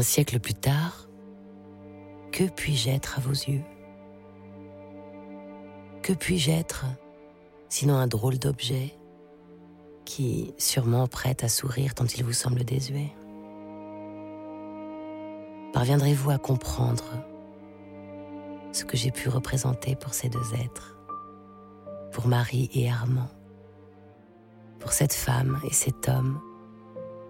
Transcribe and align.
Un 0.00 0.02
siècle 0.02 0.40
plus 0.40 0.54
tard, 0.54 1.10
que 2.32 2.44
puis-je 2.44 2.88
être 2.88 3.18
à 3.18 3.20
vos 3.20 3.32
yeux? 3.32 3.62
Que 6.02 6.14
puis-je 6.14 6.52
être 6.52 6.86
sinon 7.68 7.96
un 7.96 8.06
drôle 8.06 8.38
d'objet 8.38 8.94
qui 10.06 10.54
sûrement 10.56 11.06
prête 11.06 11.44
à 11.44 11.50
sourire 11.50 11.92
tant 11.92 12.06
il 12.06 12.24
vous 12.24 12.32
semble 12.32 12.64
désuet? 12.64 13.12
Parviendrez-vous 15.74 16.30
à 16.30 16.38
comprendre 16.38 17.04
ce 18.72 18.86
que 18.86 18.96
j'ai 18.96 19.10
pu 19.10 19.28
représenter 19.28 19.96
pour 19.96 20.14
ces 20.14 20.30
deux 20.30 20.54
êtres, 20.54 20.96
pour 22.12 22.26
Marie 22.26 22.70
et 22.72 22.88
Armand, 22.88 23.28
pour 24.78 24.92
cette 24.92 25.12
femme 25.12 25.60
et 25.68 25.74
cet 25.74 26.08
homme 26.08 26.40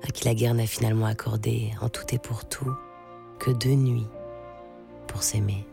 à 0.02 0.08
qui 0.08 0.24
la 0.24 0.34
guerre 0.34 0.54
n'a 0.54 0.66
finalement 0.66 1.06
accordé 1.06 1.72
en 1.80 1.88
tout 1.88 2.04
et 2.12 2.18
pour 2.18 2.44
tout 2.44 2.74
que 3.38 3.50
deux 3.50 3.74
nuits 3.74 4.08
pour 5.06 5.22
s'aimer. 5.22 5.66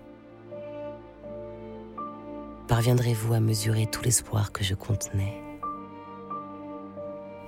Parviendrez-vous 2.68 3.34
à 3.34 3.40
mesurer 3.40 3.86
tout 3.86 4.02
l'espoir 4.04 4.52
que 4.52 4.64
je 4.64 4.76
contenais? 4.76 5.42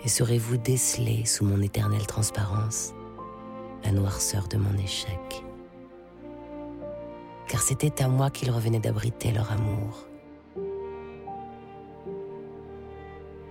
Et 0.06 0.08
saurez-vous 0.08 0.58
déceler 0.58 1.26
sous 1.26 1.44
mon 1.44 1.62
éternelle 1.62 2.08
transparence 2.08 2.94
la 3.84 3.92
noirceur 3.92 4.48
de 4.48 4.58
mon 4.58 4.78
échec? 4.78 5.44
Car 7.50 7.62
c'était 7.62 8.02
à 8.02 8.08
moi 8.08 8.30
qu'il 8.30 8.52
revenait 8.52 8.80
d'abriter 8.80 9.32
leur 9.32 9.52
amour. 9.52 10.06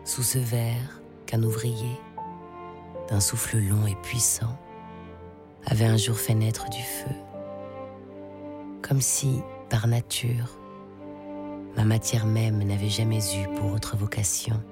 Sous 0.05 0.23
ce 0.23 0.39
verre 0.39 1.03
qu'un 1.27 1.43
ouvrier, 1.43 1.99
d'un 3.09 3.21
souffle 3.21 3.59
long 3.59 3.87
et 3.87 3.97
puissant, 3.97 4.59
avait 5.67 5.87
un 5.87 5.97
jour 5.97 6.17
fait 6.17 6.35
naître 6.35 6.69
du 6.71 6.83
feu 6.83 7.15
comme 8.89 9.01
si, 9.03 9.43
par 9.69 9.87
nature, 9.87 10.59
ma 11.77 11.85
matière 11.85 12.25
même 12.25 12.63
n'avait 12.63 12.89
jamais 12.89 13.21
eu 13.37 13.47
pour 13.55 13.73
autre 13.73 13.99
vocation 13.99 14.63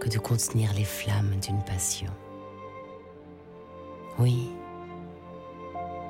que 0.00 0.08
de 0.08 0.18
contenir 0.18 0.72
les 0.72 0.84
flammes 0.84 1.34
d'une 1.42 1.62
passion. 1.62 2.10
Oui, 4.18 4.48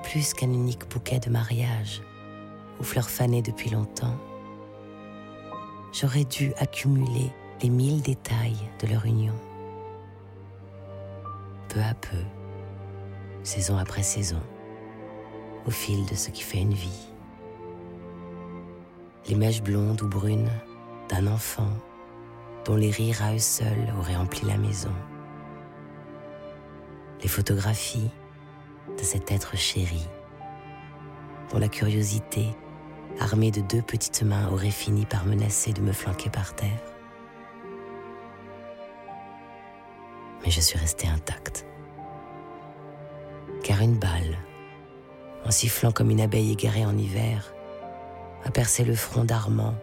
plus 0.04 0.34
qu'un 0.34 0.52
unique 0.52 0.88
bouquet 0.88 1.18
de 1.18 1.30
mariage 1.30 2.00
aux 2.78 2.84
fleurs 2.84 3.10
fanées 3.10 3.42
depuis 3.42 3.70
longtemps, 3.70 4.16
j'aurais 5.92 6.24
dû 6.24 6.52
accumuler 6.58 7.32
les 7.60 7.70
mille 7.70 8.02
détails 8.02 8.70
de 8.80 8.86
leur 8.86 9.04
union. 9.04 9.34
Peu 11.76 11.82
à 11.82 11.92
peu, 11.92 12.16
saison 13.42 13.76
après 13.76 14.02
saison, 14.02 14.40
au 15.66 15.70
fil 15.70 16.06
de 16.06 16.14
ce 16.14 16.30
qui 16.30 16.42
fait 16.42 16.62
une 16.62 16.72
vie. 16.72 17.12
Les 19.28 19.34
mèches 19.34 19.62
blondes 19.62 20.00
ou 20.00 20.08
brunes 20.08 20.48
d'un 21.10 21.26
enfant 21.26 21.68
dont 22.64 22.76
les 22.76 22.90
rires 22.90 23.22
à 23.22 23.34
eux 23.34 23.38
seuls 23.38 23.92
auraient 23.98 24.16
empli 24.16 24.46
la 24.46 24.56
maison. 24.56 24.92
Les 27.20 27.28
photographies 27.28 28.10
de 28.96 29.02
cet 29.02 29.30
être 29.30 29.54
chéri 29.54 30.08
dont 31.52 31.58
la 31.58 31.68
curiosité, 31.68 32.56
armée 33.20 33.50
de 33.50 33.60
deux 33.60 33.82
petites 33.82 34.22
mains, 34.22 34.48
aurait 34.50 34.70
fini 34.70 35.04
par 35.04 35.26
menacer 35.26 35.74
de 35.74 35.82
me 35.82 35.92
flanquer 35.92 36.30
par 36.30 36.54
terre. 36.54 36.80
Mais 40.42 40.50
je 40.50 40.60
suis 40.62 40.78
restée 40.78 41.08
intacte. 41.08 41.65
Car 43.66 43.80
une 43.80 43.98
balle 43.98 44.38
en 45.44 45.50
sifflant 45.50 45.90
comme 45.90 46.12
une 46.12 46.20
abeille 46.20 46.52
égarée 46.52 46.86
en 46.86 46.96
hiver, 46.96 47.52
a 48.44 48.50
percé 48.52 48.84
le 48.84 48.94
front 48.94 49.24
d'Armand 49.24 49.74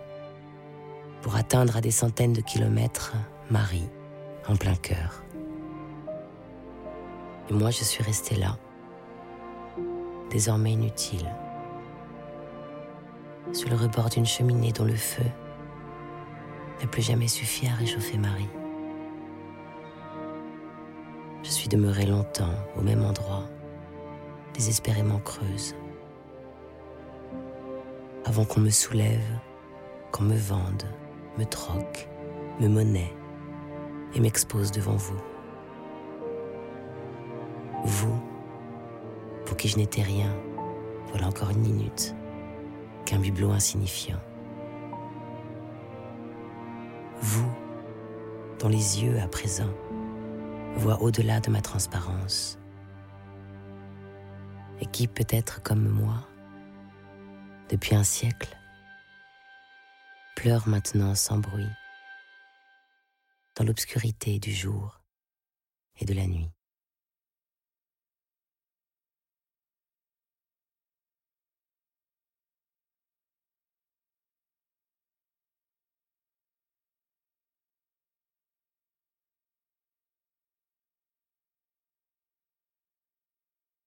pour 1.22 1.36
atteindre 1.36 1.76
à 1.76 1.82
des 1.82 1.92
centaines 1.92 2.32
de 2.32 2.40
kilomètres 2.40 3.14
Marie 3.52 3.90
en 4.48 4.56
plein 4.56 4.76
cœur. 4.76 5.22
Et 7.50 7.54
moi, 7.54 7.72
je 7.72 7.84
suis 7.84 8.02
restée 8.02 8.38
là, 8.38 8.58
désormais 10.32 10.72
inutile, 10.72 11.30
sur 13.52 13.68
le 13.68 13.76
rebord 13.76 14.08
d'une 14.08 14.26
cheminée 14.26 14.72
dont 14.72 14.86
le 14.86 14.96
feu 14.96 15.26
n'a 16.80 16.88
plus 16.88 17.02
jamais 17.02 17.28
suffi 17.28 17.68
à 17.68 17.74
réchauffer 17.74 18.18
Marie. 18.18 18.50
Je 21.44 21.50
suis 21.50 21.68
demeurée 21.68 22.06
longtemps 22.06 22.54
au 22.78 22.82
même 22.82 23.04
endroit 23.04 23.44
désespérément 24.54 25.20
creuse. 25.20 25.76
Avant 28.26 28.46
qu'on 28.46 28.62
me 28.62 28.70
soulève, 28.70 29.40
qu'on 30.12 30.24
me 30.24 30.36
vende, 30.36 30.84
me 31.38 31.46
troque, 31.46 32.08
me 32.60 32.68
monnaie 32.68 33.14
et 34.16 34.20
m'expose 34.20 34.72
devant 34.72 34.96
vous. 34.96 35.20
Vous, 37.84 38.22
pour 39.46 39.58
qui 39.58 39.68
je 39.68 39.78
n'étais 39.78 40.04
rien, 40.04 40.34
voilà 41.10 41.28
encore 41.28 41.50
une 41.50 41.62
minute, 41.62 42.16
qu'un 43.06 43.20
bibelot 43.20 43.52
insignifiant. 43.52 44.20
Vous, 47.22 47.52
dont 48.60 48.70
les 48.70 49.04
yeux 49.04 49.20
à 49.20 49.28
présent 49.28 49.70
voient 50.76 51.02
au-delà 51.02 51.40
de 51.40 51.50
ma 51.50 51.62
transparence 51.62 52.58
et 54.84 54.86
qui 54.86 55.08
peut 55.08 55.26
être 55.30 55.64
comme 55.64 55.88
moi, 55.88 56.28
depuis 57.70 57.96
un 57.96 58.04
siècle, 58.04 58.58
pleure 60.36 60.68
maintenant 60.68 61.16
sans 61.16 61.38
bruit, 61.38 61.70
dans 63.56 63.64
l'obscurité 63.64 64.40
du 64.40 64.52
jour 64.52 65.00
et 66.02 66.06
de 66.06 66.14
la 66.14 66.28
nuit. 66.28 66.52